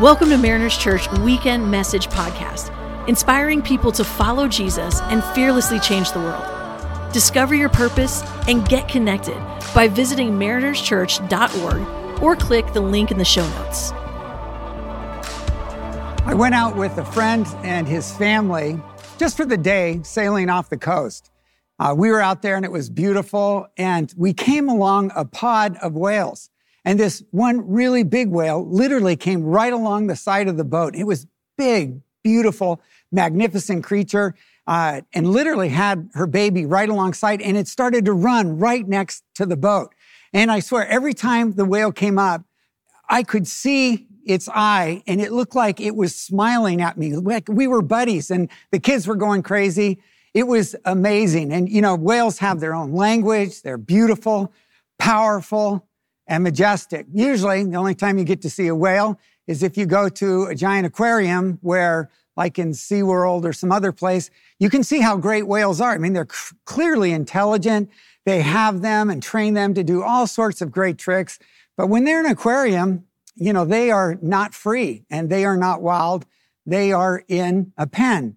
[0.00, 2.72] Welcome to Mariners Church Weekend Message Podcast,
[3.08, 6.42] inspiring people to follow Jesus and fearlessly change the world.
[7.12, 9.40] Discover your purpose and get connected
[9.72, 13.92] by visiting marinerschurch.org or click the link in the show notes.
[16.26, 18.80] I went out with a friend and his family
[19.16, 21.30] just for the day sailing off the coast.
[21.78, 25.76] Uh, we were out there and it was beautiful, and we came along a pod
[25.76, 26.50] of whales.
[26.84, 30.94] And this one really big whale literally came right along the side of the boat.
[30.94, 32.80] It was big, beautiful,
[33.10, 34.34] magnificent creature,
[34.66, 39.24] uh, and literally had her baby right alongside, and it started to run right next
[39.34, 39.94] to the boat.
[40.32, 42.42] And I swear, every time the whale came up,
[43.08, 47.14] I could see its eye, and it looked like it was smiling at me.
[47.16, 50.00] Like we were buddies, and the kids were going crazy.
[50.32, 51.52] It was amazing.
[51.52, 53.62] And, you know, whales have their own language.
[53.62, 54.52] They're beautiful,
[54.98, 55.86] powerful,
[56.26, 57.06] and majestic.
[57.12, 60.44] Usually, the only time you get to see a whale is if you go to
[60.44, 65.16] a giant aquarium where, like in SeaWorld or some other place, you can see how
[65.16, 65.92] great whales are.
[65.92, 67.90] I mean, they're c- clearly intelligent.
[68.24, 71.38] They have them and train them to do all sorts of great tricks.
[71.76, 73.04] But when they're in an aquarium,
[73.36, 76.24] you know, they are not free and they are not wild.
[76.64, 78.36] They are in a pen.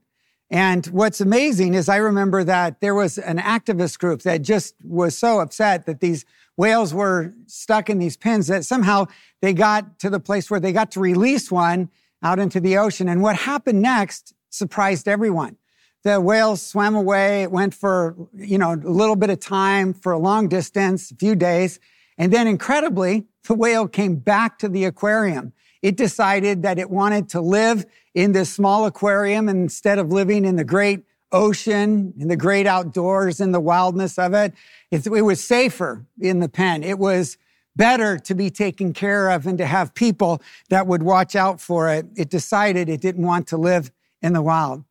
[0.50, 5.18] And what's amazing is I remember that there was an activist group that just was
[5.18, 6.26] so upset that these
[6.58, 9.06] whales were stuck in these pens that somehow
[9.42, 11.90] they got to the place where they got to release one
[12.22, 13.08] out into the ocean.
[13.08, 15.56] And what happened next surprised everyone.
[16.04, 17.44] The whales swam away.
[17.44, 21.16] It went for, you know, a little bit of time for a long distance, a
[21.16, 21.80] few days.
[22.18, 25.54] And then incredibly, the whale came back to the aquarium.
[25.82, 27.86] It decided that it wanted to live
[28.16, 33.40] in this small aquarium instead of living in the great ocean, and the great outdoors,
[33.40, 34.54] and the wildness of it.
[34.92, 36.84] It, was safer in the pen.
[36.84, 37.38] It was
[37.76, 41.90] better to be taken care of and to have people that would watch out for
[41.90, 42.06] it.
[42.16, 44.84] It decided it didn't want to live in the wild.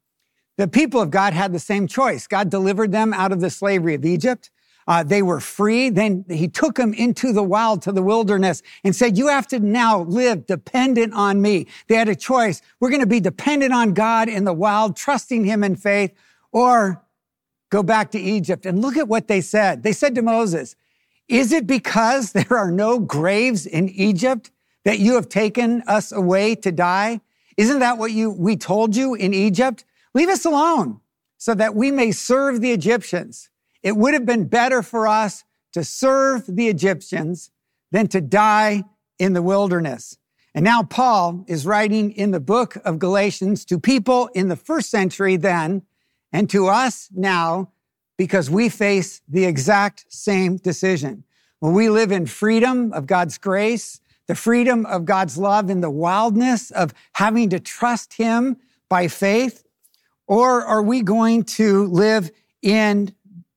[0.56, 2.26] The people of God had the same choice.
[2.26, 4.50] God delivered them out of the slavery of Egypt.
[4.88, 5.90] Uh, they were free.
[5.90, 9.58] Then he took them into the wild, to the wilderness, and said, You have to
[9.58, 11.66] now live dependent on me.
[11.88, 12.62] They had a choice.
[12.78, 16.12] We're going to be dependent on God in the wild, trusting him in faith,
[16.56, 17.04] or
[17.68, 18.64] go back to Egypt.
[18.64, 19.82] And look at what they said.
[19.82, 20.74] They said to Moses,
[21.28, 24.50] Is it because there are no graves in Egypt
[24.86, 27.20] that you have taken us away to die?
[27.58, 29.84] Isn't that what you, we told you in Egypt?
[30.14, 31.00] Leave us alone
[31.36, 33.50] so that we may serve the Egyptians.
[33.82, 37.50] It would have been better for us to serve the Egyptians
[37.92, 38.84] than to die
[39.18, 40.16] in the wilderness.
[40.54, 44.88] And now Paul is writing in the book of Galatians to people in the first
[44.88, 45.82] century then
[46.36, 47.66] and to us now
[48.18, 51.24] because we face the exact same decision.
[51.60, 55.88] When we live in freedom of God's grace, the freedom of God's love in the
[55.88, 58.58] wildness of having to trust Him
[58.90, 59.64] by faith,
[60.26, 62.30] or are we going to live
[62.60, 63.14] in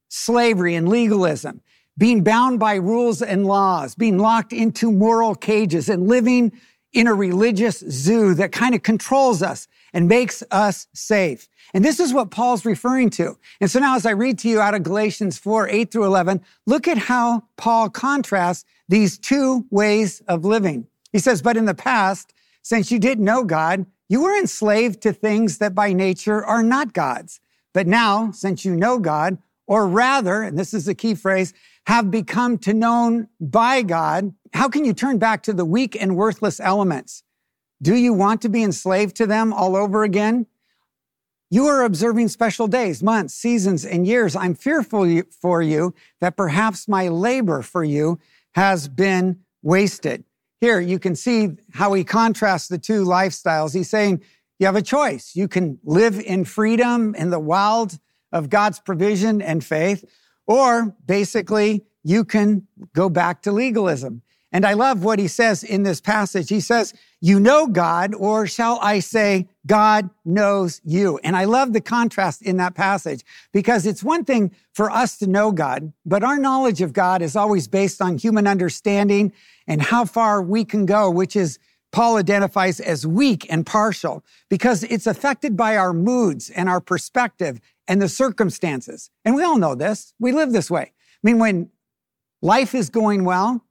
[0.07, 1.59] slavery and legalism,
[1.97, 6.53] being bound by rules and laws, being locked into moral cages and living
[6.94, 11.48] in a religious zoo that kind of controls us and makes us safe.
[11.74, 13.38] And this is what Paul's referring to.
[13.62, 16.42] And so now as I read to you out of Galatians 4, 8 through 11,
[16.66, 20.88] look at how Paul contrasts these two ways of living.
[21.12, 25.14] He says, but in the past, since you didn't know God, you were enslaved to
[25.14, 27.40] things that by nature are not God's.
[27.74, 31.54] But now, since you know God, or rather, and this is the key phrase,
[31.86, 36.16] have become to known by God, how can you turn back to the weak and
[36.16, 37.24] worthless elements?
[37.81, 40.47] Do you want to be enslaved to them all over again?
[41.50, 44.35] You are observing special days, months, seasons, and years.
[44.35, 48.19] I'm fearful for you that perhaps my labor for you
[48.53, 50.25] has been wasted.
[50.62, 53.73] Here, you can see how he contrasts the two lifestyles.
[53.73, 54.22] He's saying
[54.59, 55.35] you have a choice.
[55.35, 57.97] You can live in freedom in the wild
[58.31, 60.06] of God's provision and faith,
[60.46, 64.22] or basically you can go back to legalism.
[64.52, 66.50] And I love what he says in this passage.
[66.50, 71.20] He says, you know God, or shall I say, God knows you.
[71.23, 73.23] And I love the contrast in that passage
[73.53, 77.35] because it's one thing for us to know God, but our knowledge of God is
[77.35, 79.34] always based on human understanding
[79.68, 81.59] and how far we can go, which is
[81.91, 87.59] Paul identifies as weak and partial because it's affected by our moods and our perspective
[87.88, 89.09] and the circumstances.
[89.26, 90.14] And we all know this.
[90.20, 90.82] We live this way.
[90.84, 90.91] I
[91.23, 91.70] mean, when
[92.41, 93.66] life is going well,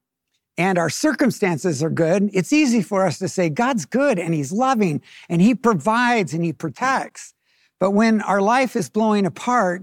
[0.59, 4.53] and our circumstances are good, it's easy for us to say, God's good and He's
[4.53, 5.01] loving
[5.31, 7.33] and He provides and He protects.
[7.81, 9.83] But when our life is blowing apart,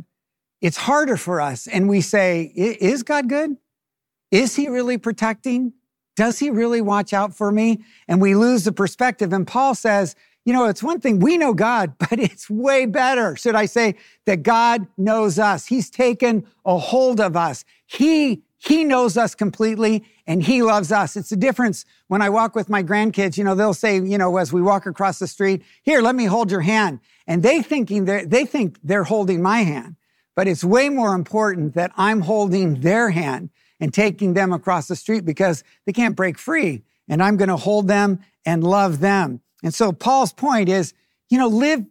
[0.61, 1.65] it's harder for us.
[1.65, 3.57] And we say, Is God good?
[4.31, 5.73] Is He really protecting?
[6.15, 7.83] Does he really watch out for me?
[8.07, 9.33] And we lose the perspective.
[9.33, 13.35] And Paul says, you know, it's one thing we know God, but it's way better.
[13.35, 13.95] Should I say
[14.25, 15.67] that God knows us?
[15.67, 17.65] He's taken a hold of us.
[17.85, 21.15] He, he knows us completely and he loves us.
[21.15, 24.37] It's the difference when I walk with my grandkids, you know, they'll say, you know,
[24.37, 26.99] as we walk across the street, here, let me hold your hand.
[27.27, 29.95] And they thinking they they think they're holding my hand,
[30.35, 33.49] but it's way more important that I'm holding their hand
[33.79, 36.83] and taking them across the street because they can't break free.
[37.07, 39.41] And I'm going to hold them and love them.
[39.63, 40.93] And so Paul's point is,
[41.29, 41.85] you know, live,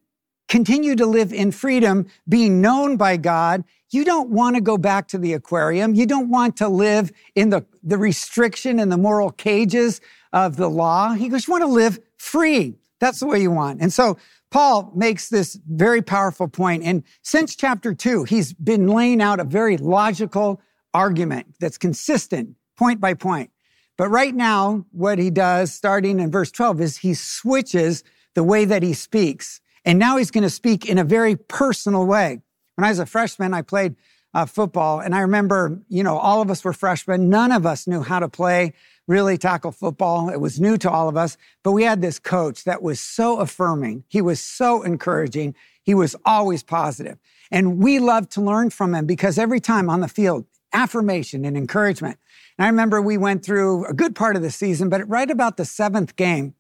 [0.55, 3.65] continue to live in freedom, being known by God.
[3.91, 5.97] You don't want to go back to the aquarium.
[5.97, 10.01] You don't want to live in the, the restriction and the moral cages
[10.33, 11.15] of the law.
[11.15, 12.77] He goes, you want to live free.
[13.01, 13.81] That's the way you want.
[13.81, 14.17] And so
[14.53, 16.85] Paul makes this very powerful point.
[16.85, 20.61] And since chapter two, he's been laying out a very logical
[20.93, 23.51] argument that's consistent point by point.
[23.99, 28.05] But right now, what he does, starting in verse 12, is he switches
[28.35, 29.61] the way that he speaks.
[29.85, 32.41] And now he's going to speak in a very personal way.
[32.77, 33.97] When I was a freshman, I played
[34.33, 37.31] uh, football, and I remember, you know, all of us were freshmen.
[37.31, 38.73] None of us knew how to play
[39.07, 40.29] really tackle football.
[40.29, 43.39] It was new to all of us, but we had this coach that was so
[43.39, 44.05] affirming.
[44.09, 45.55] He was so encouraging.
[45.83, 47.19] He was always positive.
[47.51, 51.57] And we loved to learn from him because every time on the field, affirmation and
[51.57, 52.19] encouragement.
[52.59, 55.57] And I remember we went through a good part of the season, but right about
[55.57, 56.55] the seventh game,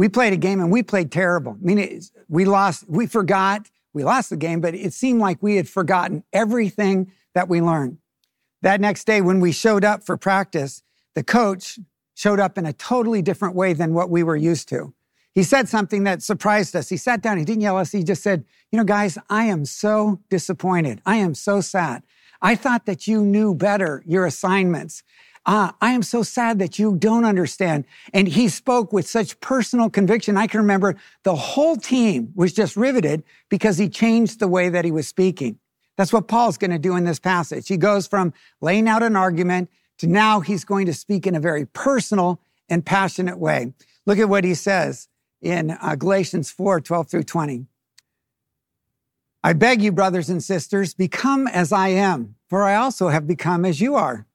[0.00, 1.58] we played a game and we played terrible.
[1.60, 5.56] I mean, we lost, we forgot, we lost the game, but it seemed like we
[5.56, 7.98] had forgotten everything that we learned.
[8.62, 10.82] That next day, when we showed up for practice,
[11.14, 11.78] the coach
[12.14, 14.94] showed up in a totally different way than what we were used to.
[15.34, 16.88] He said something that surprised us.
[16.88, 19.44] He sat down, he didn't yell at us, he just said, You know, guys, I
[19.44, 21.02] am so disappointed.
[21.04, 22.04] I am so sad.
[22.40, 25.02] I thought that you knew better your assignments.
[25.46, 27.86] Ah, I am so sad that you don't understand.
[28.12, 30.36] And he spoke with such personal conviction.
[30.36, 34.84] I can remember the whole team was just riveted because he changed the way that
[34.84, 35.58] he was speaking.
[35.96, 37.68] That's what Paul's going to do in this passage.
[37.68, 41.40] He goes from laying out an argument to now he's going to speak in a
[41.40, 43.72] very personal and passionate way.
[44.06, 45.08] Look at what he says
[45.42, 47.66] in uh, Galatians 4 12 through 20.
[49.42, 53.64] I beg you, brothers and sisters, become as I am, for I also have become
[53.64, 54.26] as you are.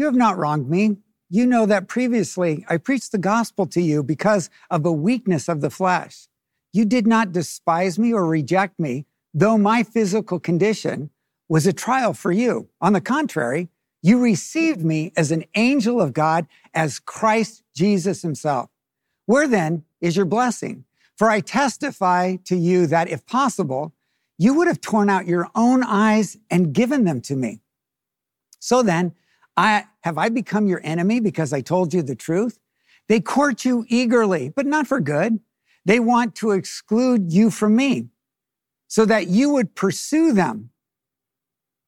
[0.00, 0.96] You have not wronged me.
[1.28, 5.60] You know that previously I preached the gospel to you because of a weakness of
[5.60, 6.26] the flesh.
[6.72, 9.04] You did not despise me or reject me,
[9.34, 11.10] though my physical condition
[11.50, 12.70] was a trial for you.
[12.80, 13.68] On the contrary,
[14.00, 18.70] you received me as an angel of God, as Christ Jesus himself.
[19.26, 20.86] Where then is your blessing?
[21.18, 23.92] For I testify to you that if possible,
[24.38, 27.60] you would have torn out your own eyes and given them to me.
[28.60, 29.14] So then,
[29.56, 32.58] I, have I become your enemy because I told you the truth?
[33.08, 35.40] They court you eagerly, but not for good.
[35.84, 38.08] They want to exclude you from me
[38.86, 40.70] so that you would pursue them.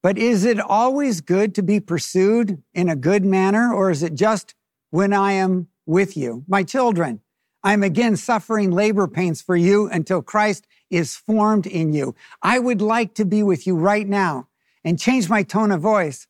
[0.03, 4.15] But is it always good to be pursued in a good manner, or is it
[4.15, 4.55] just
[4.91, 6.45] when I am with you?
[6.49, 7.21] My children,
[7.63, 12.15] I am again suffering labor pains for you until Christ is formed in you.
[12.43, 14.49] I would like to be with you right now
[14.85, 16.27] and change my tone of voice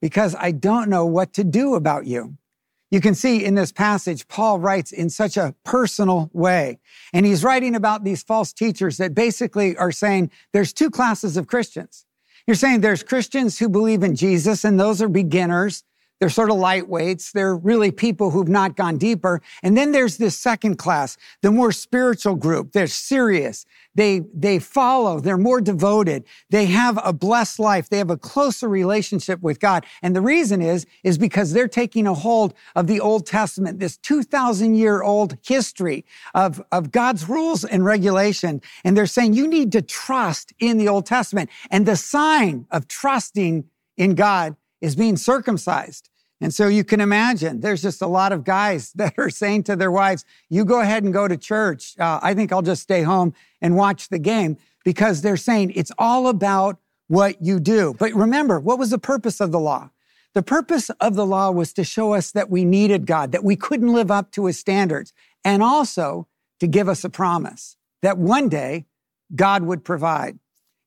[0.00, 2.36] because I don't know what to do about you.
[2.90, 6.78] You can see in this passage, Paul writes in such a personal way.
[7.12, 11.46] And he's writing about these false teachers that basically are saying there's two classes of
[11.46, 12.06] Christians.
[12.46, 15.84] You're saying there's Christians who believe in Jesus and those are beginners.
[16.18, 17.32] They're sort of lightweights.
[17.32, 19.40] They're really people who've not gone deeper.
[19.62, 22.72] And then there's this second class, the more spiritual group.
[22.72, 23.66] They're serious.
[23.98, 25.18] They, they follow.
[25.18, 26.22] They're more devoted.
[26.50, 27.88] They have a blessed life.
[27.88, 29.84] They have a closer relationship with God.
[30.02, 33.96] And the reason is, is because they're taking a hold of the Old Testament, this
[33.96, 38.62] 2000 year old history of, of God's rules and regulation.
[38.84, 41.50] And they're saying you need to trust in the Old Testament.
[41.68, 43.64] And the sign of trusting
[43.96, 46.08] in God is being circumcised.
[46.40, 49.76] And so you can imagine there's just a lot of guys that are saying to
[49.76, 51.98] their wives, you go ahead and go to church.
[51.98, 55.92] Uh, I think I'll just stay home and watch the game because they're saying it's
[55.98, 57.94] all about what you do.
[57.98, 59.90] But remember, what was the purpose of the law?
[60.34, 63.56] The purpose of the law was to show us that we needed God, that we
[63.56, 65.12] couldn't live up to his standards,
[65.44, 66.28] and also
[66.60, 68.86] to give us a promise that one day
[69.34, 70.38] God would provide.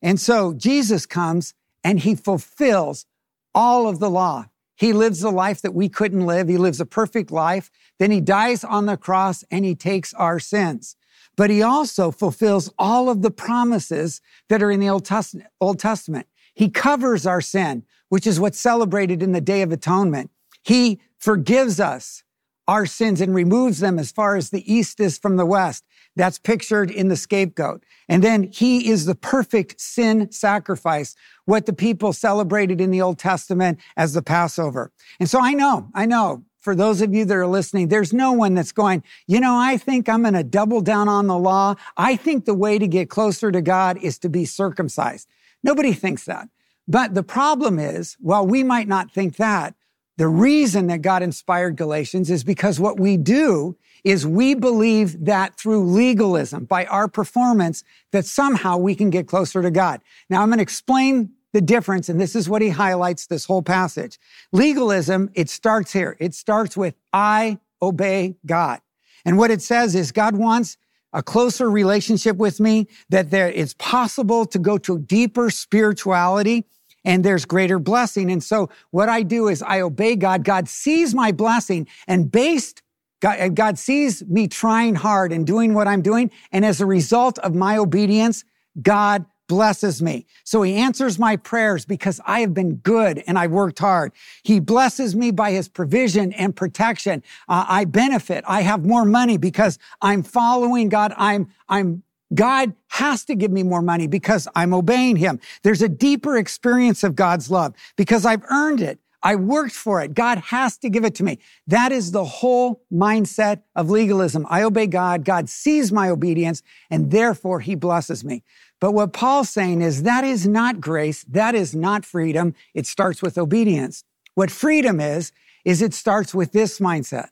[0.01, 3.05] And so Jesus comes and he fulfills
[3.53, 4.45] all of the law.
[4.75, 6.47] He lives the life that we couldn't live.
[6.47, 7.69] He lives a perfect life.
[7.99, 10.95] Then he dies on the cross and he takes our sins.
[11.35, 16.27] But he also fulfills all of the promises that are in the Old Testament.
[16.53, 20.29] He covers our sin, which is what's celebrated in the Day of Atonement.
[20.63, 22.23] He forgives us
[22.67, 25.83] our sins and removes them as far as the east is from the west.
[26.15, 27.83] That's pictured in the scapegoat.
[28.07, 33.17] And then he is the perfect sin sacrifice, what the people celebrated in the Old
[33.17, 34.91] Testament as the Passover.
[35.19, 38.31] And so I know, I know for those of you that are listening, there's no
[38.31, 41.75] one that's going, you know, I think I'm going to double down on the law.
[41.97, 45.27] I think the way to get closer to God is to be circumcised.
[45.63, 46.47] Nobody thinks that.
[46.87, 49.75] But the problem is, while we might not think that,
[50.17, 55.57] the reason that God inspired Galatians is because what we do is we believe that
[55.57, 60.01] through legalism, by our performance, that somehow we can get closer to God.
[60.29, 63.61] Now I'm going to explain the difference, and this is what he highlights this whole
[63.61, 64.19] passage.
[64.51, 66.15] Legalism, it starts here.
[66.19, 68.81] It starts with, I obey God.
[69.25, 70.77] And what it says is God wants
[71.13, 76.65] a closer relationship with me, that there it's possible to go to deeper spirituality
[77.03, 78.31] and there's greater blessing.
[78.31, 80.43] And so what I do is I obey God.
[80.43, 82.81] God sees my blessing and based
[83.21, 86.31] God, God sees me trying hard and doing what I'm doing.
[86.51, 88.43] And as a result of my obedience,
[88.81, 90.25] God blesses me.
[90.45, 94.13] So he answers my prayers because I have been good and I worked hard.
[94.43, 97.21] He blesses me by his provision and protection.
[97.49, 98.45] Uh, I benefit.
[98.47, 101.13] I have more money because I'm following God.
[101.17, 102.03] I'm, I'm,
[102.33, 105.41] God has to give me more money because I'm obeying him.
[105.63, 109.00] There's a deeper experience of God's love because I've earned it.
[109.23, 110.13] I worked for it.
[110.13, 111.39] God has to give it to me.
[111.67, 114.47] That is the whole mindset of legalism.
[114.49, 115.23] I obey God.
[115.23, 118.43] God sees my obedience and therefore he blesses me.
[118.79, 121.23] But what Paul's saying is that is not grace.
[121.25, 122.55] That is not freedom.
[122.73, 124.03] It starts with obedience.
[124.33, 125.31] What freedom is,
[125.63, 127.29] is it starts with this mindset.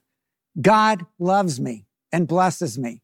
[0.62, 3.02] God loves me and blesses me.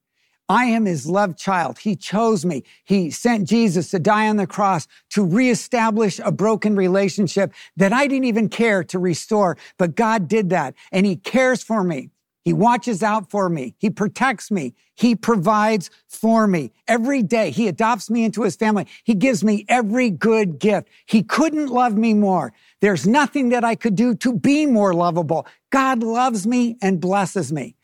[0.48, 1.80] I am his loved child.
[1.80, 2.64] He chose me.
[2.84, 8.08] He sent Jesus to die on the cross to reestablish a broken relationship that I
[8.08, 9.58] didn't even care to restore.
[9.78, 12.12] But God did that and he cares for me.
[12.44, 13.74] He watches out for me.
[13.80, 14.76] He protects me.
[14.94, 17.50] He provides for me every day.
[17.50, 18.86] He adopts me into his family.
[19.04, 20.88] He gives me every good gift.
[21.08, 22.54] He couldn't love me more.
[22.82, 25.48] There's nothing that I could do to be more lovable.
[25.72, 27.76] God loves me and blesses me.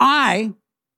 [0.00, 0.54] I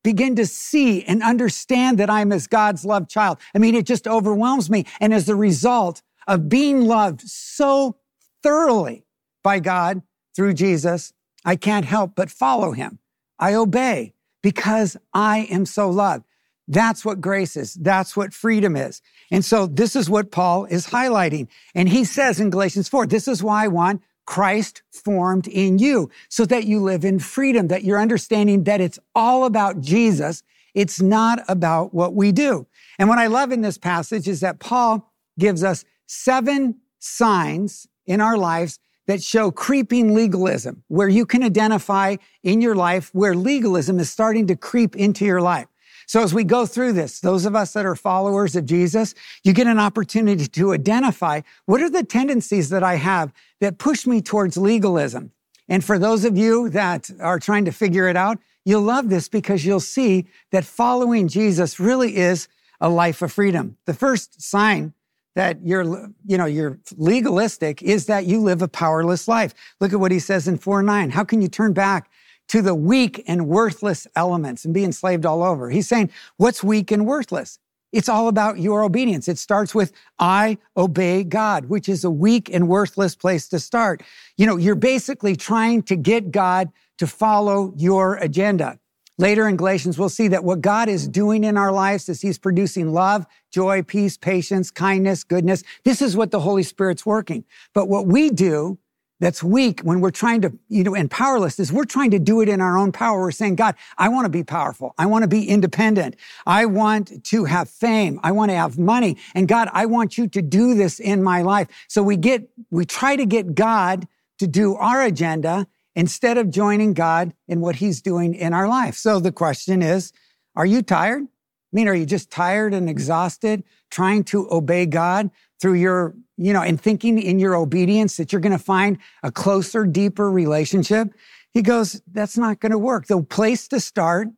[0.09, 3.37] begin to see and understand that I'm as God's loved child.
[3.55, 4.87] I mean, it just overwhelms me.
[5.01, 7.97] And as a result of being loved so
[8.43, 9.05] thoroughly
[9.43, 10.01] by God
[10.35, 11.13] through Jesus,
[11.45, 13.01] I can't help but follow him.
[13.39, 16.25] I obey because I am so loved.
[16.67, 17.75] That's what grace is.
[17.75, 19.03] That's what freedom is.
[19.31, 21.49] And so this is what Paul is highlighting.
[21.75, 26.11] And he says in Galatians 4, this is why I want Christ formed in you
[26.29, 30.43] so that you live in freedom, that you're understanding that it's all about Jesus.
[30.75, 32.67] It's not about what we do.
[32.99, 38.21] And what I love in this passage is that Paul gives us seven signs in
[38.21, 43.99] our lives that show creeping legalism, where you can identify in your life where legalism
[43.99, 45.69] is starting to creep into your life.
[46.09, 49.53] So as we go through this, those of us that are followers of Jesus, you
[49.53, 54.23] get an opportunity to identify what are the tendencies that I have that push me
[54.23, 55.33] towards legalism.
[55.69, 59.29] And for those of you that are trying to figure it out, you'll love this
[59.29, 62.49] because you'll see that following Jesus really is
[62.81, 63.77] a life of freedom.
[63.85, 64.95] The first sign
[65.35, 65.85] that you're,
[66.25, 69.53] you know, you're legalistic is that you live a powerless life.
[69.79, 71.11] Look at what he says in 4 9.
[71.11, 72.11] How can you turn back
[72.49, 75.71] to the weak and worthless elements and be enslaved all over?
[75.71, 77.59] He's saying, what's weak and worthless?
[77.93, 79.29] It's all about your obedience.
[79.29, 84.03] It starts with, I obey God, which is a weak and worthless place to start.
[84.37, 88.79] You know, you're basically trying to get God to follow your agenda.
[89.17, 92.39] Later in Galatians, we'll see that what God is doing in our lives is He's
[92.39, 95.65] producing love, joy, peace, patience, kindness, goodness.
[95.83, 97.45] This is what the Holy Spirit's working.
[97.75, 98.79] But what we do
[99.21, 102.41] that's weak when we're trying to, you know, and powerless is we're trying to do
[102.41, 103.21] it in our own power.
[103.21, 104.95] We're saying, God, I want to be powerful.
[104.97, 106.17] I want to be independent.
[106.47, 108.21] I want to have fame.
[108.23, 109.19] I want to have money.
[109.35, 111.69] And God, I want you to do this in my life.
[111.89, 114.07] So we get, we try to get God
[114.39, 118.95] to do our agenda instead of joining God in what he's doing in our life.
[118.95, 120.13] So the question is,
[120.55, 121.25] are you tired?
[121.25, 121.27] I
[121.73, 126.63] mean, are you just tired and exhausted trying to obey God through your, you know,
[126.63, 131.13] and thinking in your obedience that you're going to find a closer, deeper relationship?
[131.53, 133.07] He goes, that's not going to work.
[133.07, 134.29] The place to start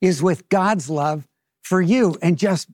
[0.00, 1.26] is with God's love
[1.62, 2.68] for you and just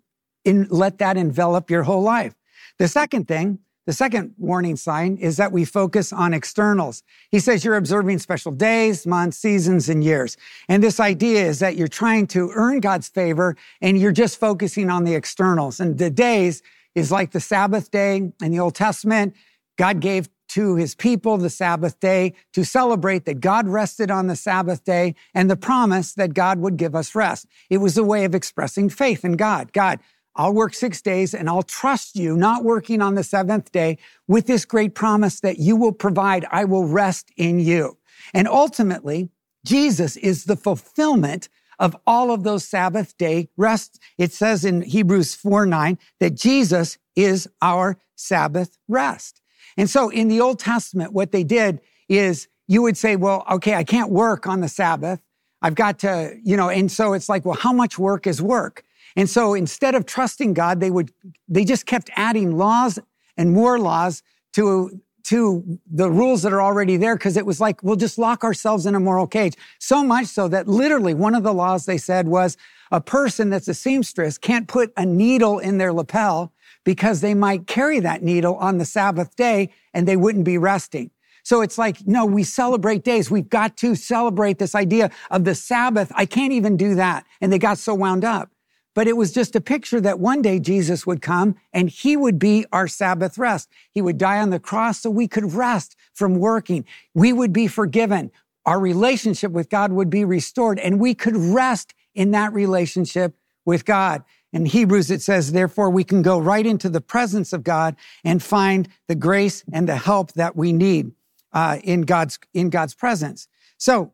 [0.45, 2.35] in, let that envelop your whole life.
[2.79, 7.03] The second thing the second warning sign is that we focus on externals.
[7.31, 10.37] He says you're observing special days, months, seasons, and years.
[10.69, 14.91] And this idea is that you're trying to earn God's favor and you're just focusing
[14.91, 15.81] on the externals.
[15.81, 16.63] And the days
[16.99, 19.35] is like the Sabbath day in the Old Testament.
[19.77, 24.37] God gave to his people the Sabbath day to celebrate that God rested on the
[24.37, 27.47] Sabbath day and the promise that God would give us rest.
[27.71, 29.73] It was a way of expressing faith in God.
[29.73, 30.01] God,
[30.37, 34.47] I'll work six days and I'll trust you, not working on the seventh day, with
[34.47, 36.47] this great promise that you will provide.
[36.51, 37.99] I will rest in you.
[38.33, 39.31] And ultimately,
[39.65, 43.99] Jesus is the fulfillment of all of those Sabbath day rests.
[44.17, 49.41] It says in Hebrews 4 9 that Jesus is our Sabbath rest.
[49.77, 53.75] And so in the Old Testament, what they did is you would say, well, okay,
[53.75, 55.21] I can't work on the Sabbath.
[55.63, 58.85] I've got to, you know, and so it's like, well, how much work is work?
[59.17, 61.13] And so instead of trusting God, they would,
[61.49, 62.99] they just kept adding laws
[63.37, 67.83] and more laws to to the rules that are already there because it was like,
[67.83, 69.55] we'll just lock ourselves in a moral cage.
[69.79, 72.57] So much so that literally one of the laws they said was
[72.91, 76.51] a person that's a seamstress can't put a needle in their lapel
[76.83, 81.11] because they might carry that needle on the Sabbath day and they wouldn't be resting.
[81.43, 83.31] So it's like, no, we celebrate days.
[83.31, 86.11] We've got to celebrate this idea of the Sabbath.
[86.15, 87.27] I can't even do that.
[87.43, 88.51] And they got so wound up.
[88.99, 92.37] But it was just a picture that one day Jesus would come and he would
[92.37, 93.69] be our Sabbath rest.
[93.93, 96.85] He would die on the cross so we could rest from working.
[97.15, 98.33] We would be forgiven.
[98.67, 103.85] Our relationship with God would be restored and we could rest in that relationship with
[103.85, 104.25] God.
[104.53, 108.43] In Hebrews, it says, therefore, we can go right into the presence of God and
[108.43, 111.13] find the grace and the help that we need
[111.53, 113.47] uh, in God's in God's presence.
[113.77, 114.13] So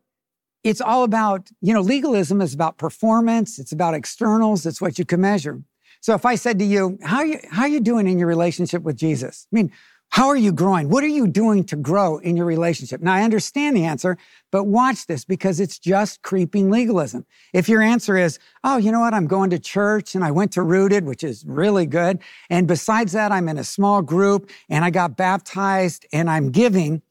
[0.65, 3.59] it's all about, you know, legalism is about performance.
[3.59, 4.65] It's about externals.
[4.65, 5.61] It's what you can measure.
[6.01, 8.27] So if I said to you, how are you, how are you doing in your
[8.27, 9.47] relationship with Jesus?
[9.53, 9.71] I mean,
[10.09, 10.89] how are you growing?
[10.89, 13.01] What are you doing to grow in your relationship?
[13.01, 14.17] Now, I understand the answer,
[14.51, 17.25] but watch this because it's just creeping legalism.
[17.53, 19.13] If your answer is, oh, you know what?
[19.13, 22.19] I'm going to church and I went to Rooted, which is really good.
[22.49, 27.03] And besides that, I'm in a small group and I got baptized and I'm giving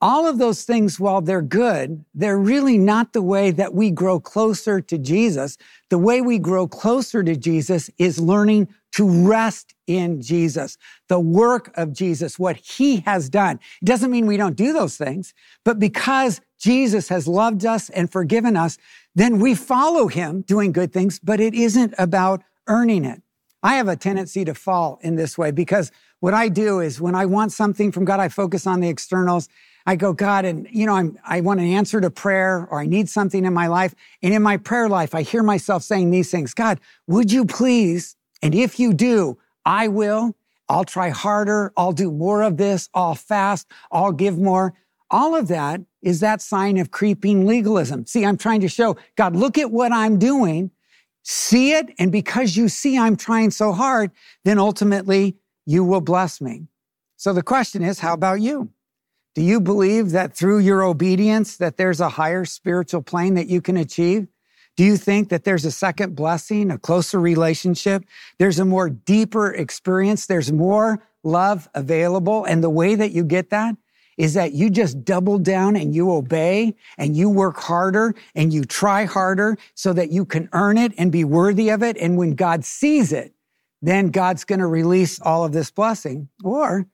[0.00, 4.20] all of those things, while they're good, they're really not the way that we grow
[4.20, 5.56] closer to Jesus.
[5.88, 10.78] The way we grow closer to Jesus is learning to rest in Jesus,
[11.08, 13.60] the work of Jesus, what he has done.
[13.82, 18.10] It doesn't mean we don't do those things, but because Jesus has loved us and
[18.10, 18.78] forgiven us,
[19.14, 23.22] then we follow him doing good things, but it isn't about earning it.
[23.62, 27.14] I have a tendency to fall in this way because what I do is when
[27.14, 29.48] I want something from God, I focus on the externals
[29.86, 32.86] I go, God, and you know, I'm, I want an answer to prayer or I
[32.86, 33.94] need something in my life.
[34.22, 36.54] And in my prayer life, I hear myself saying these things.
[36.54, 38.16] God, would you please?
[38.42, 40.34] And if you do, I will.
[40.68, 41.72] I'll try harder.
[41.76, 42.88] I'll do more of this.
[42.94, 43.68] I'll fast.
[43.92, 44.74] I'll give more.
[45.08, 48.06] All of that is that sign of creeping legalism.
[48.06, 50.72] See, I'm trying to show God, look at what I'm doing.
[51.22, 51.92] See it.
[51.98, 54.10] And because you see I'm trying so hard,
[54.44, 56.66] then ultimately you will bless me.
[57.16, 58.70] So the question is, how about you?
[59.36, 63.60] Do you believe that through your obedience that there's a higher spiritual plane that you
[63.60, 64.28] can achieve?
[64.78, 68.06] Do you think that there's a second blessing, a closer relationship?
[68.38, 70.24] There's a more deeper experience.
[70.24, 72.46] There's more love available.
[72.46, 73.76] And the way that you get that
[74.16, 78.64] is that you just double down and you obey and you work harder and you
[78.64, 81.98] try harder so that you can earn it and be worthy of it.
[81.98, 83.34] And when God sees it,
[83.82, 86.30] then God's going to release all of this blessing.
[86.42, 86.86] Or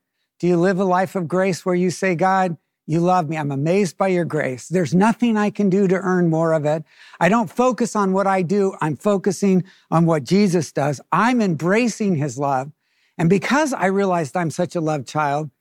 [0.42, 3.37] do you live a life of grace where you say, God, you love me.
[3.37, 4.66] I'm amazed by your grace.
[4.66, 6.83] There's nothing I can do to earn more of it.
[7.20, 8.74] I don't focus on what I do.
[8.81, 11.00] I'm focusing on what Jesus does.
[11.12, 12.72] I'm embracing his love.
[13.16, 15.52] And because I realized I'm such a loved child,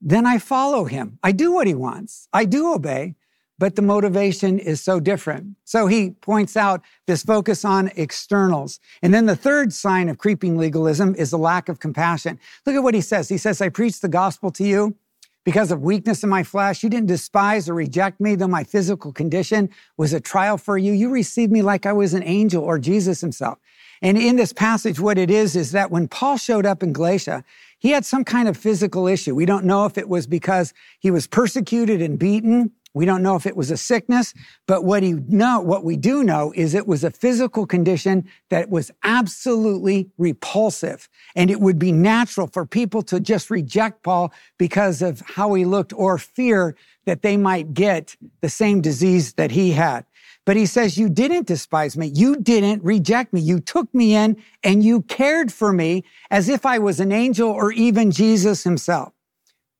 [0.00, 1.18] then I follow him.
[1.20, 2.28] I do what he wants.
[2.32, 3.16] I do obey
[3.58, 5.56] but the motivation is so different.
[5.64, 8.78] So he points out this focus on externals.
[9.02, 12.38] And then the third sign of creeping legalism is the lack of compassion.
[12.64, 13.28] Look at what he says.
[13.28, 14.96] He says, I preached the gospel to you
[15.44, 16.82] because of weakness in my flesh.
[16.82, 20.92] You didn't despise or reject me, though my physical condition was a trial for you.
[20.92, 23.58] You received me like I was an angel or Jesus himself.
[24.00, 27.44] And in this passage, what it is, is that when Paul showed up in Galatia,
[27.78, 29.34] he had some kind of physical issue.
[29.34, 33.36] We don't know if it was because he was persecuted and beaten we don't know
[33.36, 34.34] if it was a sickness,
[34.66, 38.70] but what, he know, what we do know is it was a physical condition that
[38.70, 41.08] was absolutely repulsive.
[41.36, 45.64] And it would be natural for people to just reject Paul because of how he
[45.64, 46.74] looked or fear
[47.06, 50.04] that they might get the same disease that he had.
[50.44, 52.08] But he says, you didn't despise me.
[52.08, 53.40] You didn't reject me.
[53.40, 57.48] You took me in and you cared for me as if I was an angel
[57.48, 59.12] or even Jesus himself.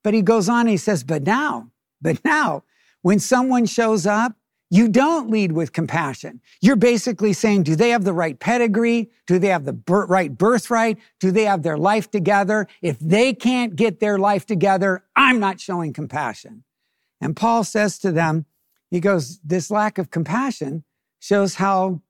[0.05, 2.63] But he goes on, he says, but now, but now
[3.03, 4.35] when someone shows up
[4.71, 6.43] You don't lead with compassion.
[6.61, 9.11] You're basically saying, do they have the right pedigree?
[9.27, 10.99] Do they have the right birthright?
[11.21, 12.67] Do they have their life together?
[12.83, 16.65] If they can't get their life together, I'm not showing compassion.
[17.21, 18.45] And Paul says to them,
[18.91, 20.85] he goes, this lack of compassion
[21.19, 22.03] shows how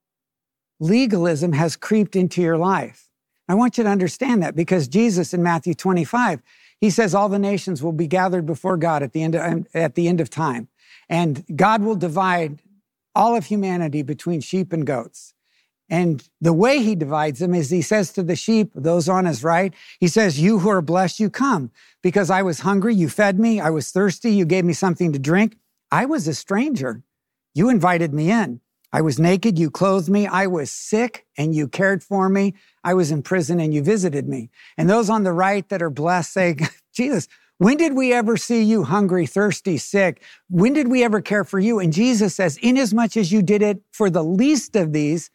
[0.81, 3.09] legalism has creeped into your life.
[3.49, 6.43] I want you to understand that because Jesus in Matthew 25,
[6.81, 9.95] he says all the nations will be gathered before God at the end of, at
[9.95, 10.69] the end of time.
[11.09, 12.63] And God will divide
[13.15, 15.35] all of humanity between sheep and goats.
[15.91, 19.43] And the way he divides them is he says to the sheep, those on his
[19.43, 21.71] right, he says, You who are blessed, you come.
[22.03, 23.59] Because I was hungry, you fed me.
[23.59, 25.57] I was thirsty, you gave me something to drink.
[25.91, 27.03] I was a stranger.
[27.55, 28.61] You invited me in.
[28.93, 30.27] I was naked, you clothed me.
[30.27, 32.55] I was sick, and you cared for me.
[32.83, 34.51] I was in prison, and you visited me.
[34.79, 36.57] And those on the right that are blessed say,
[36.95, 40.23] Jesus, when did we ever see you hungry, thirsty, sick?
[40.49, 41.81] When did we ever care for you?
[41.81, 45.31] And Jesus says, Inasmuch as you did it for the least of these,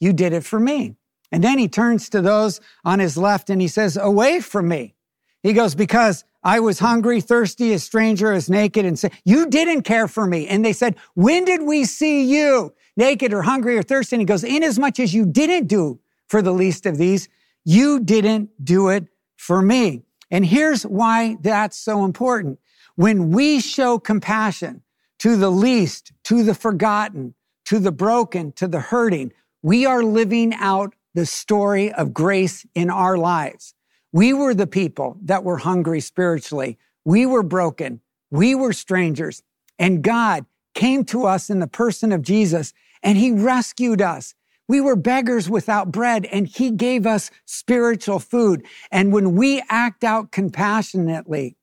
[0.00, 0.96] you did it for me.
[1.30, 4.94] And then he turns to those on his left and he says, Away from me.
[5.42, 9.82] He goes, Because I was hungry, thirsty, a stranger, as naked, and said, You didn't
[9.82, 10.48] care for me.
[10.48, 12.72] And they said, When did we see you?
[12.96, 14.16] Naked or hungry or thirsty.
[14.16, 17.28] And he goes, inasmuch as you didn't do for the least of these,
[17.64, 19.06] you didn't do it
[19.36, 20.02] for me.
[20.30, 22.58] And here's why that's so important.
[22.96, 24.82] When we show compassion
[25.18, 27.34] to the least, to the forgotten,
[27.66, 29.32] to the broken, to the hurting,
[29.62, 33.74] we are living out the story of grace in our lives.
[34.12, 36.78] We were the people that were hungry spiritually.
[37.04, 38.00] We were broken.
[38.30, 39.42] We were strangers.
[39.78, 44.34] And God came to us in the person of Jesus and he rescued us.
[44.68, 48.64] We were beggars without bread and he gave us spiritual food.
[48.90, 51.56] And when we act out compassionately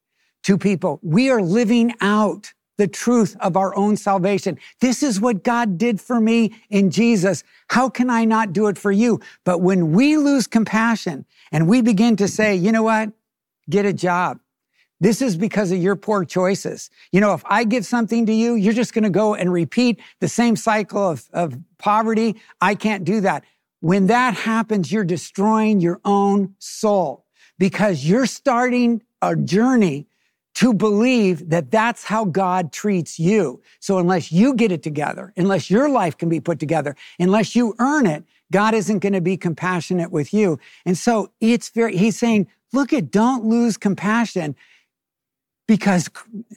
[0.44, 4.58] to people, we are living out the truth of our own salvation.
[4.80, 7.44] This is what God did for me in Jesus.
[7.70, 9.20] How can I not do it for you?
[9.44, 13.12] But when we lose compassion and we begin to say, you know what?
[13.70, 14.40] Get a job.
[15.04, 16.90] This is because of your poor choices.
[17.12, 20.00] You know, if I give something to you, you're just going to go and repeat
[20.22, 22.38] the same cycle of, of poverty.
[22.62, 23.44] I can't do that.
[23.82, 27.26] When that happens, you're destroying your own soul
[27.60, 30.08] because you're starting a journey
[30.54, 33.62] to believe that that's how God treats you.
[33.82, 37.76] So unless you get it together, unless your life can be put together, unless you
[37.78, 40.60] earn it, God isn't going to be compassionate with you.
[40.86, 44.56] And so it's very, he's saying, look at, don't lose compassion
[45.68, 46.10] because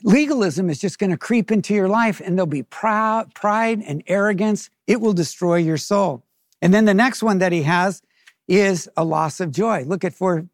[0.03, 4.03] legalism is just going to creep into your life and there'll be proud, pride and
[4.07, 4.69] arrogance.
[4.85, 6.23] It will destroy your soul.
[6.61, 8.01] And then the next one that he has
[8.47, 9.83] is a loss of joy.
[9.83, 10.47] Look at 4,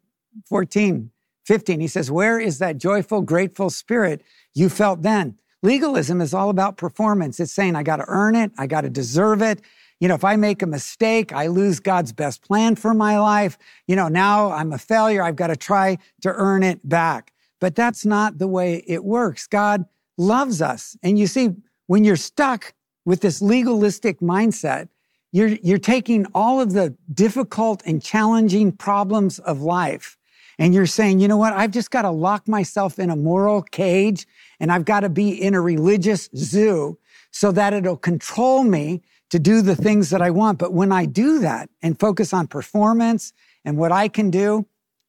[0.46, 1.10] 14,
[1.46, 1.80] 15.
[1.80, 4.22] He says, Where is that joyful, grateful spirit
[4.54, 5.38] you felt then?
[5.62, 7.40] Legalism is all about performance.
[7.40, 9.62] It's saying, I got to earn it, I got to deserve it.
[10.00, 13.56] You know, if I make a mistake, I lose God's best plan for my life.
[13.86, 15.22] You know, now I'm a failure.
[15.22, 17.32] I've got to try to earn it back.
[17.60, 19.46] But that's not the way it works.
[19.46, 19.84] God
[20.18, 20.96] loves us.
[21.02, 21.50] And you see,
[21.86, 24.88] when you're stuck with this legalistic mindset,
[25.32, 30.16] you're, you're taking all of the difficult and challenging problems of life
[30.58, 31.52] and you're saying, you know what?
[31.52, 34.26] I've just got to lock myself in a moral cage
[34.60, 36.98] and I've got to be in a religious zoo
[37.30, 40.58] so that it'll control me to do the things that I want.
[40.58, 43.32] But when I do that and focus on performance
[43.64, 44.66] and what I can do,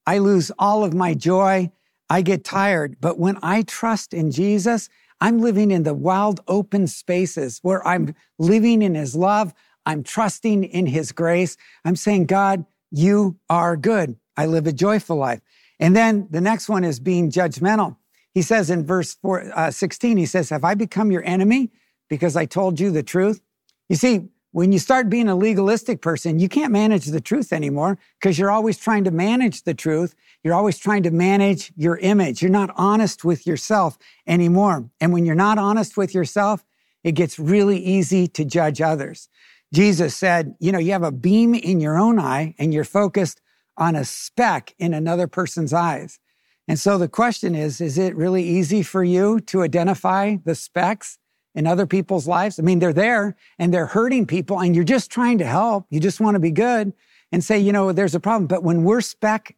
[0.07, 1.71] I lose all of my joy
[2.09, 2.97] I get tired.
[3.01, 4.89] But when I trust in Jesus,
[5.21, 9.53] I'm living in the wild open spaces where I'm living in his love.
[9.85, 11.57] I'm trusting in his grace.
[11.83, 14.17] I'm saying, God, you are good.
[14.37, 15.41] I live a joyful life.
[15.79, 17.97] And then the next one is being judgmental.
[18.33, 21.71] He says in verse four, uh, 16, he says, Have I become your enemy
[22.09, 23.41] because I told you the truth?
[23.89, 27.97] You see, when you start being a legalistic person, you can't manage the truth anymore
[28.17, 30.15] because you're always trying to manage the truth.
[30.45, 32.41] You're always trying to manage your image.
[32.41, 34.89] You're not honest with yourself anymore.
[35.01, 36.63] And when you're not honest with yourself,
[37.03, 39.27] it gets really easy to judge others.
[39.73, 43.41] Jesus said, you know, you have a beam in your own eye and you're focused
[43.75, 46.17] on a speck in another person's eyes.
[46.65, 51.17] And so the question is, is it really easy for you to identify the specks
[51.55, 52.59] in other people's lives.
[52.59, 55.85] I mean, they're there and they're hurting people and you're just trying to help.
[55.89, 56.93] You just want to be good
[57.31, 58.47] and say, you know, there's a problem.
[58.47, 59.55] But when we're spec,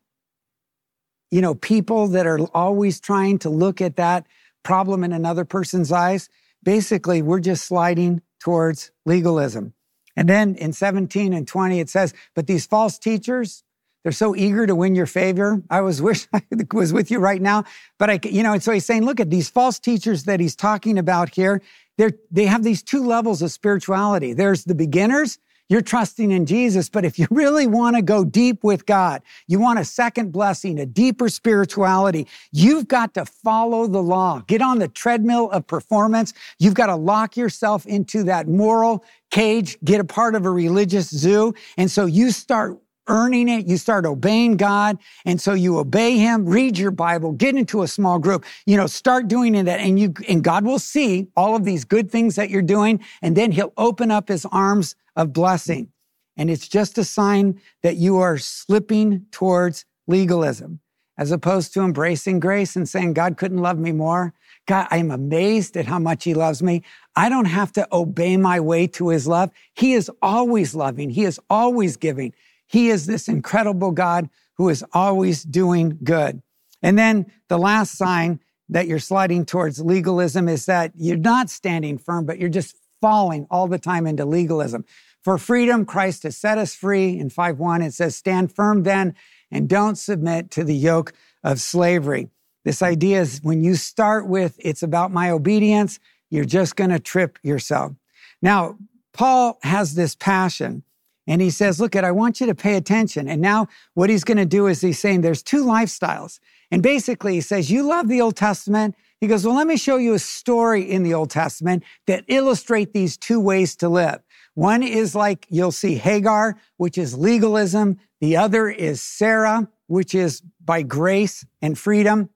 [1.31, 4.25] you know, people that are always trying to look at that
[4.63, 6.29] problem in another person's eyes,
[6.63, 9.73] basically we're just sliding towards legalism.
[10.15, 13.63] And then in 17 and 20, it says, but these false teachers,
[14.03, 15.61] they're so eager to win your favor.
[15.69, 16.41] I was wish I
[16.73, 17.65] was with you right now,
[17.97, 20.55] but I, you know, and so he's saying, look at these false teachers that he's
[20.55, 21.61] talking about here
[21.97, 24.33] they're, they have these two levels of spirituality.
[24.33, 26.89] There's the beginners you're trusting in Jesus.
[26.89, 30.79] But if you really want to go deep with God, you want a second blessing,
[30.79, 34.43] a deeper spirituality, you've got to follow the law.
[34.47, 36.33] Get on the treadmill of performance.
[36.59, 41.09] You've got to lock yourself into that moral cage, get a part of a religious
[41.09, 41.53] zoo.
[41.77, 43.67] And so you start earning it.
[43.67, 44.97] You start obeying God.
[45.25, 48.87] And so you obey him, read your Bible, get into a small group, you know,
[48.87, 49.67] start doing it.
[49.67, 53.03] And you, and God will see all of these good things that you're doing.
[53.21, 55.89] And then he'll open up his arms of blessing.
[56.37, 60.79] And it's just a sign that you are slipping towards legalism
[61.17, 64.33] as opposed to embracing grace and saying, God couldn't love me more.
[64.67, 66.83] God, I'm amazed at how much he loves me.
[67.15, 69.49] I don't have to obey my way to his love.
[69.73, 71.09] He is always loving.
[71.09, 72.33] He is always giving.
[72.67, 76.41] He is this incredible God who is always doing good.
[76.81, 81.97] And then the last sign that you're sliding towards legalism is that you're not standing
[81.97, 84.83] firm, but you're just falling all the time into legalism.
[85.23, 87.17] For freedom, Christ has set us free.
[87.17, 89.15] In 5.1, it says, stand firm then
[89.51, 92.29] and don't submit to the yoke of slavery.
[92.65, 95.99] This idea is when you start with, it's about my obedience,
[96.29, 97.93] you're just going to trip yourself.
[98.41, 98.77] Now,
[99.13, 100.83] Paul has this passion
[101.27, 103.27] and he says, look at, I want you to pay attention.
[103.27, 106.39] And now what he's going to do is he's saying there's two lifestyles.
[106.71, 108.95] And basically he says, you love the Old Testament.
[109.19, 112.93] He goes, well, let me show you a story in the Old Testament that illustrate
[112.93, 114.21] these two ways to live.
[114.53, 117.99] One is like you'll see Hagar, which is legalism.
[118.21, 122.29] The other is Sarah, which is by grace and freedom.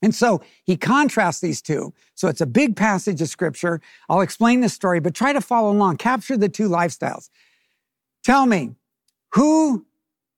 [0.00, 1.92] And so he contrasts these two.
[2.14, 3.80] So it's a big passage of scripture.
[4.08, 5.96] I'll explain the story, but try to follow along.
[5.96, 7.30] Capture the two lifestyles.
[8.28, 8.74] Tell me,
[9.32, 9.86] who,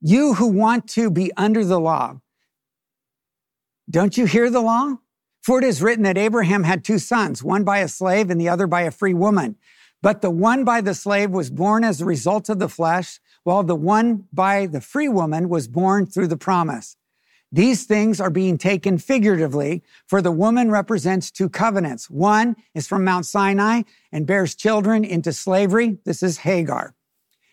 [0.00, 2.20] you who want to be under the law,
[3.90, 4.98] don't you hear the law?
[5.42, 8.48] For it is written that Abraham had two sons, one by a slave and the
[8.48, 9.57] other by a free woman.
[10.03, 13.64] But the one by the slave was born as a result of the flesh, while
[13.64, 16.96] the one by the free woman was born through the promise.
[17.50, 22.09] These things are being taken figuratively, for the woman represents two covenants.
[22.09, 25.98] One is from Mount Sinai and bears children into slavery.
[26.05, 26.94] This is Hagar.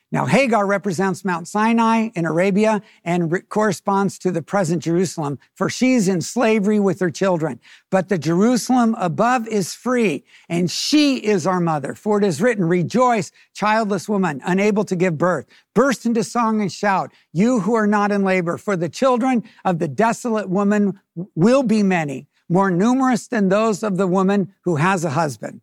[0.09, 5.69] Now, Hagar represents Mount Sinai in Arabia and re- corresponds to the present Jerusalem, for
[5.69, 7.59] she's in slavery with her children.
[7.91, 11.93] But the Jerusalem above is free, and she is our mother.
[11.93, 15.45] For it is written, Rejoice, childless woman, unable to give birth.
[15.73, 19.79] Burst into song and shout, you who are not in labor, for the children of
[19.79, 20.97] the desolate woman
[21.35, 25.59] will be many, more numerous than those of the woman who has a husband.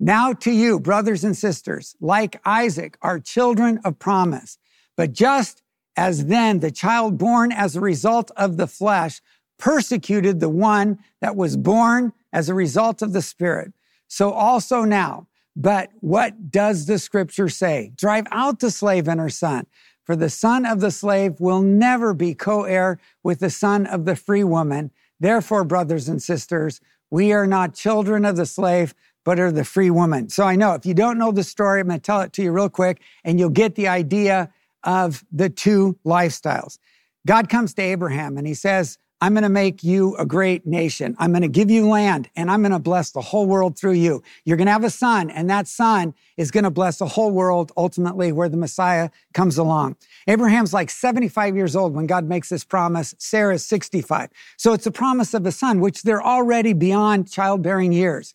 [0.00, 4.58] Now to you, brothers and sisters, like Isaac, are children of promise.
[4.96, 5.62] But just
[5.96, 9.20] as then the child born as a result of the flesh
[9.58, 13.72] persecuted the one that was born as a result of the spirit,
[14.08, 15.28] so also now.
[15.56, 17.92] But what does the scripture say?
[17.96, 19.66] Drive out the slave and her son.
[20.02, 24.16] For the son of the slave will never be co-heir with the son of the
[24.16, 24.90] free woman.
[25.20, 26.80] Therefore, brothers and sisters,
[27.10, 30.28] we are not children of the slave, but are the free woman.
[30.28, 32.42] So I know if you don't know the story, I'm going to tell it to
[32.42, 34.52] you real quick and you'll get the idea
[34.84, 36.78] of the two lifestyles.
[37.26, 41.16] God comes to Abraham and he says, I'm going to make you a great nation.
[41.18, 43.92] I'm going to give you land and I'm going to bless the whole world through
[43.92, 44.22] you.
[44.44, 47.30] You're going to have a son and that son is going to bless the whole
[47.30, 49.96] world ultimately where the Messiah comes along.
[50.26, 53.14] Abraham's like 75 years old when God makes this promise.
[53.16, 54.28] Sarah's 65.
[54.58, 58.34] So it's a promise of a son, which they're already beyond childbearing years.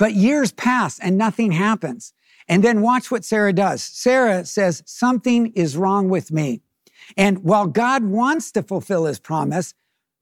[0.00, 2.14] But years pass and nothing happens.
[2.48, 3.82] And then watch what Sarah does.
[3.82, 6.62] Sarah says, something is wrong with me.
[7.18, 9.74] And while God wants to fulfill his promise,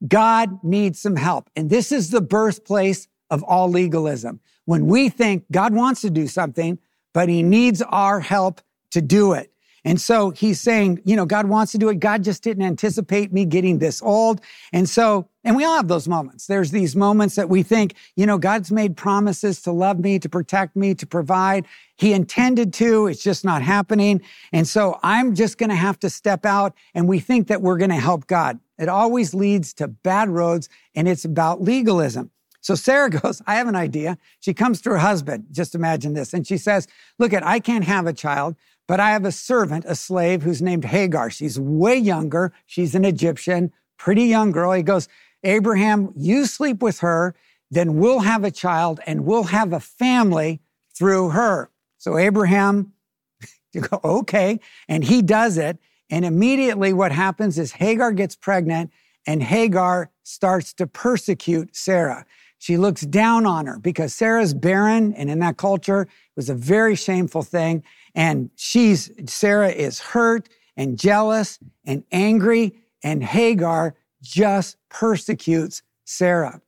[0.09, 1.49] God needs some help.
[1.55, 4.41] And this is the birthplace of all legalism.
[4.65, 6.81] When we think God wants to do something,
[7.15, 8.61] but he needs our help
[8.91, 9.53] to do it.
[9.89, 11.99] And so he's saying, you know, God wants to do it.
[11.99, 14.43] God just didn't anticipate me getting this old.
[14.71, 16.47] And so, and we all have those moments.
[16.47, 20.29] There's these moments that we think, you know, God's made promises to love me, to
[20.29, 21.65] protect me, to provide.
[21.97, 23.07] He intended to.
[23.07, 24.21] It's just not happening.
[24.53, 27.79] And so I'm just going to have to step out and we think that we're
[27.79, 28.61] going to help God.
[28.79, 32.31] It always leads to bad roads and it's about legalism.
[32.61, 34.19] So Sarah goes, I have an idea.
[34.41, 35.47] She comes to her husband.
[35.51, 36.33] Just imagine this.
[36.33, 36.87] And she says,
[37.19, 38.57] look at, I can't have a child.
[38.87, 41.29] But I have a servant, a slave who's named Hagar.
[41.29, 42.53] She's way younger.
[42.65, 44.73] She's an Egyptian, pretty young girl.
[44.73, 45.09] He goes,
[45.45, 47.35] Abraham, you sleep with her,
[47.71, 50.61] then we'll have a child and we'll have a family
[50.97, 51.71] through her.
[51.99, 52.95] So Abraham,
[53.73, 54.59] you go, okay.
[54.89, 55.79] And he does it.
[56.11, 58.91] And immediately what happens is Hagar gets pregnant
[59.27, 62.25] and Hagar starts to persecute Sarah.
[62.59, 65.15] She looks down on her because Sarah's barren.
[65.15, 67.85] And in that culture, it was a very shameful thing.
[68.15, 72.75] And she's, Sarah is hurt and jealous and angry.
[73.03, 76.61] And Hagar just persecutes Sarah.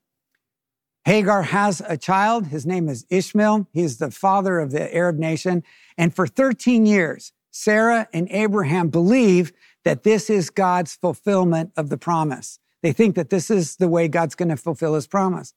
[1.04, 2.46] Hagar has a child.
[2.46, 3.66] His name is Ishmael.
[3.72, 5.64] He's the father of the Arab nation.
[5.96, 9.52] And for 13 years, Sarah and Abraham believe
[9.84, 12.58] that this is God's fulfillment of the promise.
[12.82, 15.54] They think that this is the way God's going to fulfill his promise,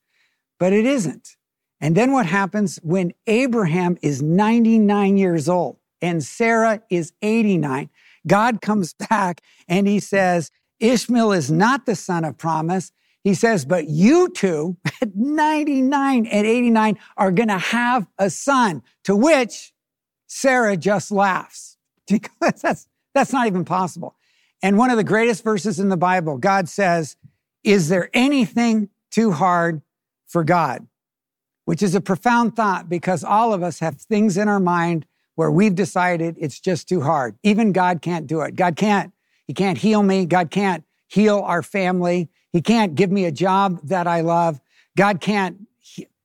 [0.59, 1.35] but it isn't.
[1.81, 7.89] And then what happens when Abraham is 99 years old and Sarah is 89?
[8.25, 12.91] God comes back and he says, Ishmael is not the son of promise.
[13.23, 18.83] He says, but you two at 99 and 89 are going to have a son,
[19.03, 19.73] to which
[20.27, 24.15] Sarah just laughs because that's, that's not even possible.
[24.61, 27.17] And one of the greatest verses in the Bible, God says,
[27.63, 29.81] is there anything too hard
[30.33, 30.87] for God?
[31.63, 35.49] Which is a profound thought because all of us have things in our mind where
[35.49, 37.35] we've decided it's just too hard.
[37.43, 38.55] Even God can't do it.
[38.55, 39.13] God can't.
[39.47, 40.25] He can't heal me.
[40.25, 42.29] God can't heal our family.
[42.51, 44.59] He can't give me a job that I love.
[44.97, 45.67] God can't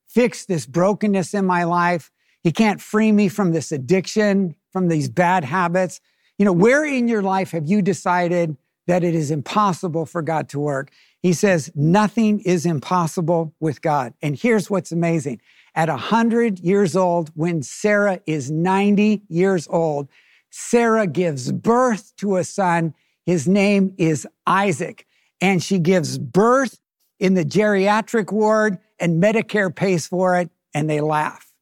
[0.08, 2.10] fix this brokenness in my life.
[2.42, 6.00] He can't free me from this addiction, from these bad habits.
[6.38, 10.48] You know, where in your life have you decided that it is impossible for God
[10.50, 10.90] to work?
[11.22, 14.14] He says, nothing is impossible with God.
[14.22, 15.40] And here's what's amazing.
[15.74, 20.08] At 100 years old, when Sarah is 90 years old,
[20.50, 22.94] Sarah gives birth to a son.
[23.26, 25.06] His name is Isaac
[25.40, 26.80] and she gives birth
[27.18, 31.52] in the geriatric ward and Medicare pays for it and they laugh.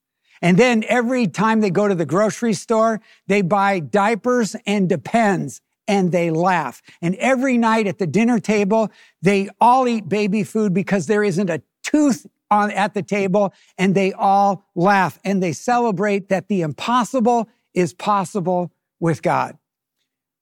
[0.43, 5.61] And then every time they go to the grocery store, they buy diapers and Depends
[5.89, 6.83] and they laugh.
[7.01, 8.91] And every night at the dinner table,
[9.23, 13.95] they all eat baby food because there isn't a tooth on at the table and
[13.95, 19.59] they all laugh and they celebrate that the impossible is possible with God.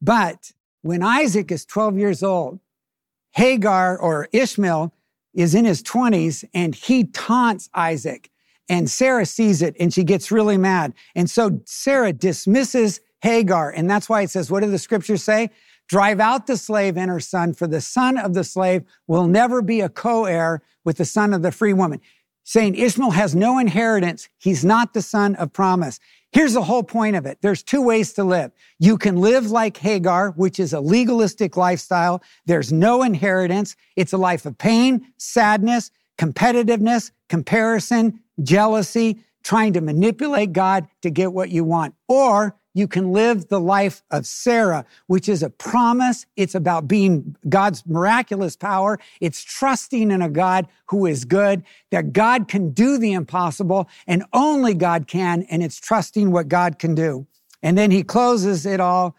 [0.01, 0.53] But
[0.83, 2.61] when Isaac is 12 years old
[3.35, 4.93] Hagar or Ishmael
[5.35, 8.31] is in his 20s and he taunts Isaac.
[8.69, 10.95] And Sarah sees it and she gets really mad.
[11.15, 13.71] And so Sarah dismisses Hagar.
[13.71, 15.49] And that's why it says, what do the scriptures say?
[15.89, 19.63] Drive out the slave and her son, for the son of the slave will never
[19.63, 22.03] be a co-heir with the son of the free woman.
[22.43, 24.29] Saying Ishmael has no inheritance.
[24.37, 26.01] He's not the son of promise.
[26.33, 27.39] Here's the whole point of it.
[27.41, 28.53] There's two ways to live.
[28.79, 32.23] You can live like Hagar, which is a legalistic lifestyle.
[32.45, 33.75] There's no inheritance.
[33.97, 41.33] It's a life of pain, sadness, competitiveness, comparison, jealousy, trying to manipulate God to get
[41.33, 41.95] what you want.
[42.09, 46.27] Or you can live the life of Sarah, which is a promise.
[46.37, 48.99] It's about being God's miraculous power.
[49.21, 54.25] It's trusting in a God who is good, that God can do the impossible and
[54.33, 55.43] only God can.
[55.43, 57.27] And it's trusting what God can do.
[57.63, 59.17] And then he closes it all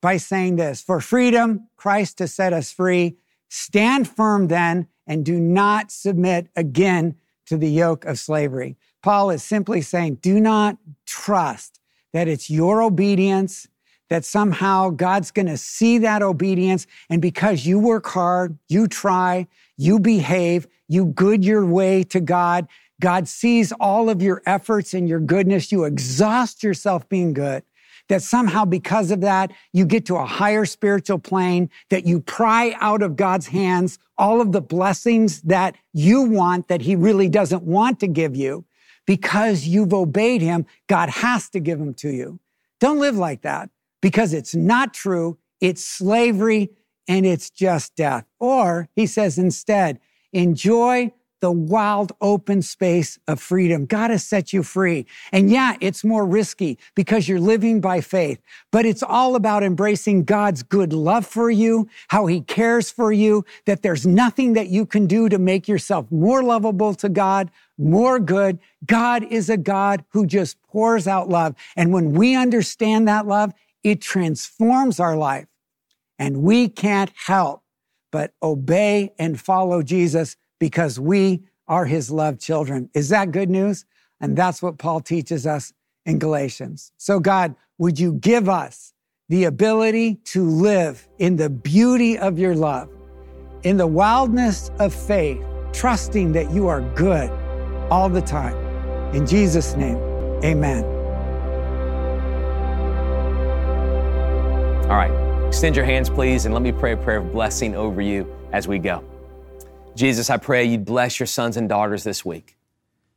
[0.00, 3.16] by saying this, for freedom, Christ has set us free.
[3.48, 7.16] Stand firm then and do not submit again
[7.46, 8.76] to the yoke of slavery.
[9.02, 11.77] Paul is simply saying, do not trust
[12.12, 13.68] that it's your obedience,
[14.08, 16.86] that somehow God's going to see that obedience.
[17.10, 22.66] And because you work hard, you try, you behave, you good your way to God,
[23.00, 25.70] God sees all of your efforts and your goodness.
[25.70, 27.62] You exhaust yourself being good.
[28.08, 32.74] That somehow because of that, you get to a higher spiritual plane, that you pry
[32.80, 37.62] out of God's hands all of the blessings that you want that he really doesn't
[37.62, 38.64] want to give you
[39.08, 42.38] because you've obeyed him, God has to give them to you.
[42.78, 43.70] Don't live like that
[44.02, 45.38] because it's not true.
[45.62, 46.68] It's slavery
[47.08, 48.26] and it's just death.
[48.38, 49.98] Or he says instead,
[50.34, 53.86] enjoy the wild open space of freedom.
[53.86, 55.06] God has set you free.
[55.32, 58.42] And yeah, it's more risky because you're living by faith,
[58.72, 63.44] but it's all about embracing God's good love for you, how he cares for you,
[63.64, 68.18] that there's nothing that you can do to make yourself more lovable to God, more
[68.18, 68.58] good.
[68.84, 71.54] God is a God who just pours out love.
[71.76, 73.52] And when we understand that love,
[73.84, 75.46] it transforms our life
[76.18, 77.62] and we can't help
[78.10, 82.90] but obey and follow Jesus because we are his loved children.
[82.94, 83.84] Is that good news?
[84.20, 85.72] And that's what Paul teaches us
[86.04, 86.90] in Galatians.
[86.96, 88.92] So God, would you give us
[89.28, 92.88] the ability to live in the beauty of your love,
[93.62, 95.40] in the wildness of faith,
[95.72, 97.30] trusting that you are good
[97.90, 98.56] all the time.
[99.14, 99.96] In Jesus' name,
[100.44, 100.84] amen.
[104.84, 108.00] All right, extend your hands, please, and let me pray a prayer of blessing over
[108.00, 109.04] you as we go.
[109.94, 112.56] Jesus, I pray you'd bless your sons and daughters this week,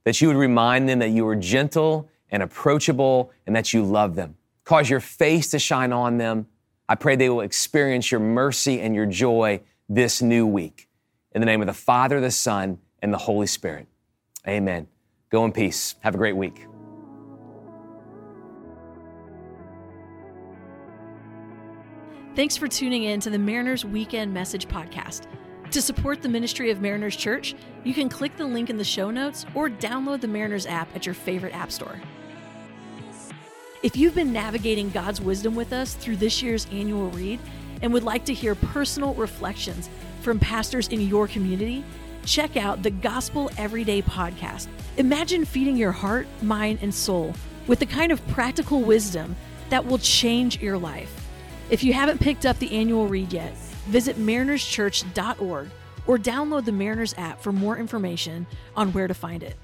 [0.04, 4.16] that you would remind them that you are gentle and approachable and that you love
[4.16, 4.36] them.
[4.64, 6.48] Cause your face to shine on them.
[6.90, 10.88] I pray they will experience your mercy and your joy this new week.
[11.34, 13.88] In the name of the Father, the Son, and the Holy Spirit.
[14.48, 14.88] Amen.
[15.30, 15.96] Go in peace.
[16.02, 16.68] Have a great week.
[22.36, 25.28] Thanks for tuning in to the Mariners Weekend Message Podcast.
[25.72, 29.12] To support the ministry of Mariners Church, you can click the link in the show
[29.12, 32.00] notes or download the Mariners app at your favorite app store.
[33.84, 37.40] If you've been navigating God's wisdom with us through this year's annual read
[37.82, 39.90] and would like to hear personal reflections
[40.22, 41.84] from pastors in your community,
[42.26, 44.68] check out the Gospel Everyday podcast.
[44.98, 47.34] Imagine feeding your heart, mind, and soul
[47.68, 49.36] with the kind of practical wisdom
[49.70, 51.30] that will change your life.
[51.70, 53.56] If you haven't picked up the annual read yet,
[53.88, 55.70] visit marinerschurch.org
[56.08, 58.46] or download the Mariners app for more information
[58.76, 59.56] on where to find it.